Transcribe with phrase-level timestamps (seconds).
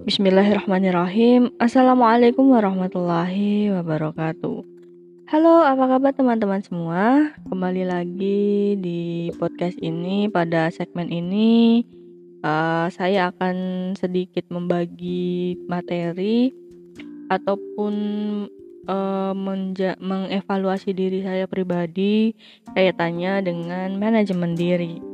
[0.00, 1.52] Bismillahirrahmanirrahim.
[1.60, 4.64] Assalamualaikum warahmatullahi wabarakatuh.
[5.28, 7.36] Halo, apa kabar teman-teman semua?
[7.44, 10.24] Kembali lagi di podcast ini.
[10.32, 11.84] Pada segmen ini,
[12.40, 16.48] uh, saya akan sedikit membagi materi
[17.28, 17.94] ataupun
[18.88, 19.36] uh,
[20.00, 22.32] mengevaluasi diri saya pribadi
[22.72, 25.09] kaitannya dengan manajemen diri.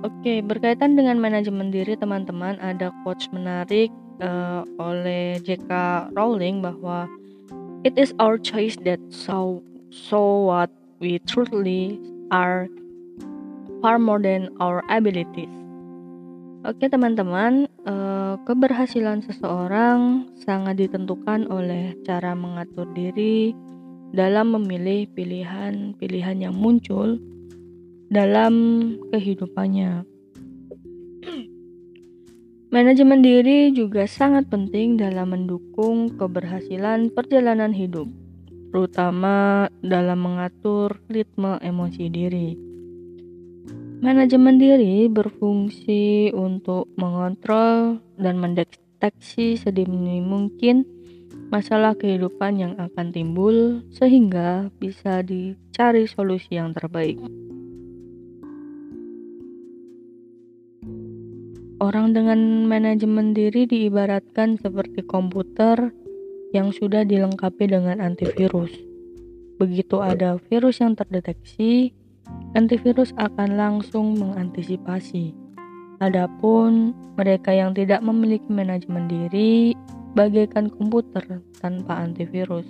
[0.00, 3.92] Oke, berkaitan dengan manajemen diri teman-teman, ada quotes menarik
[4.24, 5.68] uh, oleh J.K.
[6.16, 7.04] Rowling bahwa
[7.84, 9.60] it is our choice that so
[9.92, 10.72] so what
[11.04, 12.00] we truly
[12.32, 12.64] are
[13.84, 15.52] far more than our abilities.
[16.64, 23.52] Oke teman-teman, uh, keberhasilan seseorang sangat ditentukan oleh cara mengatur diri
[24.16, 27.20] dalam memilih pilihan-pilihan yang muncul
[28.10, 28.54] dalam
[29.14, 30.02] kehidupannya.
[32.74, 38.10] Manajemen diri juga sangat penting dalam mendukung keberhasilan perjalanan hidup,
[38.74, 42.50] terutama dalam mengatur ritme emosi diri.
[44.02, 50.82] Manajemen diri berfungsi untuk mengontrol dan mendeteksi sedini mungkin
[51.50, 57.18] masalah kehidupan yang akan timbul, sehingga bisa dicari solusi yang terbaik.
[61.80, 65.88] Orang dengan manajemen diri diibaratkan seperti komputer
[66.52, 68.68] yang sudah dilengkapi dengan antivirus.
[69.56, 71.88] Begitu ada virus yang terdeteksi,
[72.52, 75.32] antivirus akan langsung mengantisipasi.
[76.04, 79.72] Adapun mereka yang tidak memiliki manajemen diri,
[80.12, 82.68] bagaikan komputer tanpa antivirus.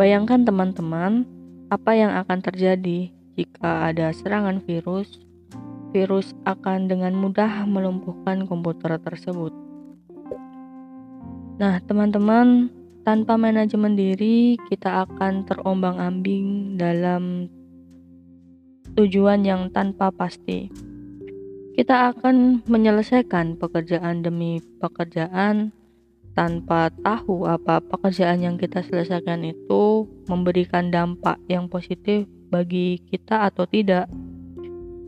[0.00, 1.28] Bayangkan teman-teman,
[1.68, 5.21] apa yang akan terjadi jika ada serangan virus
[5.92, 9.52] virus akan dengan mudah melumpuhkan komputer tersebut.
[11.60, 12.72] Nah, teman-teman,
[13.04, 17.46] tanpa manajemen diri, kita akan terombang-ambing dalam
[18.98, 20.72] tujuan yang tanpa pasti.
[21.72, 25.72] Kita akan menyelesaikan pekerjaan demi pekerjaan
[26.32, 33.64] tanpa tahu apa pekerjaan yang kita selesaikan itu memberikan dampak yang positif bagi kita atau
[33.64, 34.08] tidak.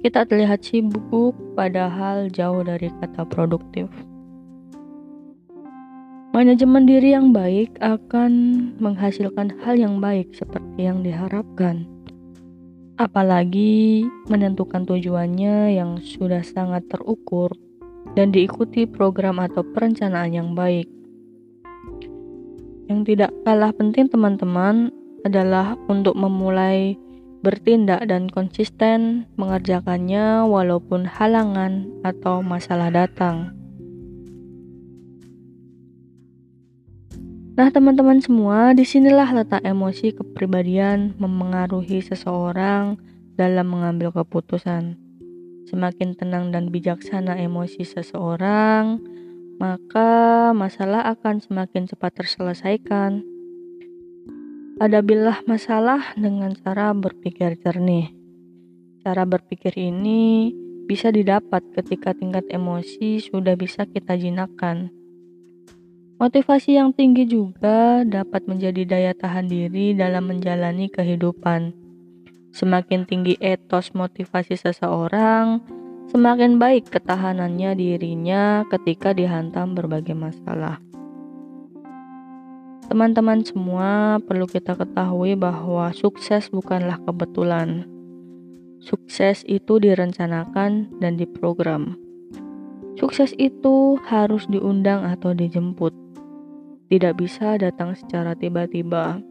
[0.05, 3.89] Kita terlihat sibuk, padahal jauh dari kata produktif.
[6.37, 8.33] Manajemen diri yang baik akan
[8.77, 11.89] menghasilkan hal yang baik seperti yang diharapkan.
[13.01, 17.49] Apalagi menentukan tujuannya yang sudah sangat terukur
[18.13, 20.85] dan diikuti program atau perencanaan yang baik.
[22.93, 24.93] Yang tidak kalah penting teman-teman
[25.25, 27.01] adalah untuk memulai
[27.45, 33.53] bertindak dan konsisten mengerjakannya walaupun halangan atau masalah datang.
[37.55, 42.99] Nah, teman-teman semua, di sinilah letak emosi kepribadian memengaruhi seseorang
[43.39, 44.99] dalam mengambil keputusan.
[45.71, 48.99] Semakin tenang dan bijaksana emosi seseorang,
[49.63, 53.34] maka masalah akan semakin cepat terselesaikan.
[54.75, 58.11] Hadapilah masalah dengan cara berpikir jernih.
[59.07, 60.51] Cara berpikir ini
[60.91, 64.91] bisa didapat ketika tingkat emosi sudah bisa kita jinakkan.
[66.19, 71.71] Motivasi yang tinggi juga dapat menjadi daya tahan diri dalam menjalani kehidupan.
[72.51, 75.63] Semakin tinggi etos motivasi seseorang,
[76.11, 80.83] semakin baik ketahanannya dirinya ketika dihantam berbagai masalah.
[82.85, 87.89] Teman-teman semua perlu kita ketahui bahwa sukses bukanlah kebetulan.
[88.85, 91.97] Sukses itu direncanakan dan diprogram.
[93.01, 95.97] Sukses itu harus diundang atau dijemput.
[96.93, 99.25] Tidak bisa datang secara tiba-tiba.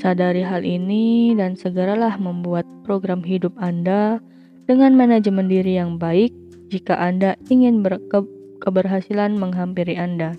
[0.00, 4.24] Sadari hal ini dan segeralah membuat program hidup Anda
[4.64, 6.32] dengan manajemen diri yang baik
[6.72, 8.24] jika Anda ingin berke
[8.64, 10.32] keberhasilan menghampiri Anda.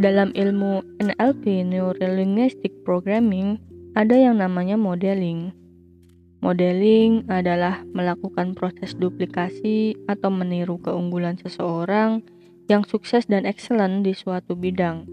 [0.00, 3.60] Dalam ilmu NLP Neurolinguistic Programming
[3.92, 5.52] ada yang namanya modeling.
[6.40, 12.24] Modeling adalah melakukan proses duplikasi atau meniru keunggulan seseorang
[12.72, 15.04] yang sukses dan excellent di suatu bidang.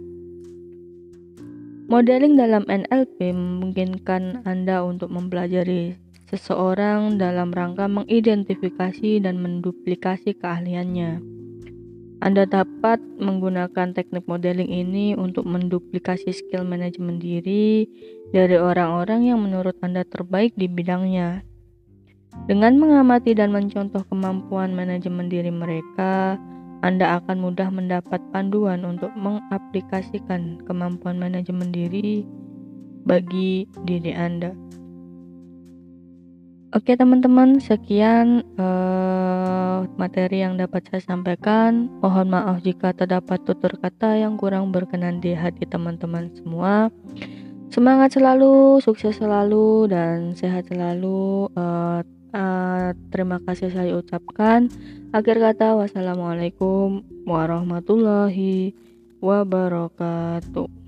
[1.91, 5.99] Modeling dalam NLP memungkinkan Anda untuk mempelajari
[6.31, 11.36] seseorang dalam rangka mengidentifikasi dan menduplikasi keahliannya.
[12.17, 17.85] Anda dapat menggunakan teknik modeling ini untuk menduplikasi skill manajemen diri
[18.33, 21.45] dari orang-orang yang menurut Anda terbaik di bidangnya.
[22.49, 26.41] Dengan mengamati dan mencontoh kemampuan manajemen diri mereka,
[26.81, 32.25] Anda akan mudah mendapat panduan untuk mengaplikasikan kemampuan manajemen diri
[33.05, 34.57] bagi diri Anda.
[36.75, 41.87] Oke teman-teman, sekian uh, materi yang dapat saya sampaikan.
[42.03, 46.91] Mohon maaf jika terdapat tutur kata yang kurang berkenan di hati teman-teman semua.
[47.71, 51.47] Semangat selalu, sukses selalu, dan sehat selalu.
[51.55, 52.03] Uh,
[52.35, 54.67] uh, terima kasih saya ucapkan.
[55.15, 58.75] Akhir kata, wassalamualaikum warahmatullahi
[59.23, 60.86] wabarakatuh.